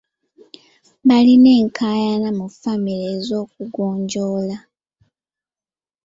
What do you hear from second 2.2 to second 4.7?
mu famire ez'okugonjoola.